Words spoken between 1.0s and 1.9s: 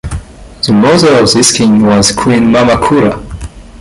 of this king